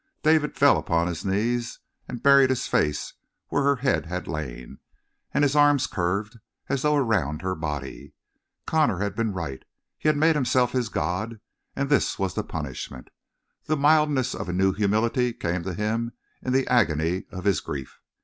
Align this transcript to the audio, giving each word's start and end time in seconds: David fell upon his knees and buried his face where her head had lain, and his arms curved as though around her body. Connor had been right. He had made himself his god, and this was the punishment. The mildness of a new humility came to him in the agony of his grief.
David 0.23 0.57
fell 0.57 0.79
upon 0.79 1.05
his 1.05 1.23
knees 1.23 1.77
and 2.07 2.23
buried 2.23 2.49
his 2.49 2.65
face 2.67 3.13
where 3.49 3.61
her 3.61 3.75
head 3.75 4.07
had 4.07 4.27
lain, 4.27 4.79
and 5.31 5.43
his 5.43 5.55
arms 5.55 5.85
curved 5.85 6.39
as 6.69 6.81
though 6.81 6.95
around 6.95 7.43
her 7.43 7.53
body. 7.53 8.15
Connor 8.65 8.97
had 8.97 9.13
been 9.15 9.31
right. 9.31 9.61
He 9.99 10.09
had 10.09 10.17
made 10.17 10.33
himself 10.35 10.71
his 10.71 10.89
god, 10.89 11.39
and 11.75 11.87
this 11.87 12.17
was 12.17 12.33
the 12.33 12.43
punishment. 12.43 13.11
The 13.65 13.77
mildness 13.77 14.33
of 14.33 14.49
a 14.49 14.53
new 14.53 14.73
humility 14.73 15.33
came 15.33 15.61
to 15.65 15.75
him 15.75 16.13
in 16.41 16.51
the 16.51 16.65
agony 16.67 17.25
of 17.29 17.43
his 17.43 17.59
grief. 17.59 17.99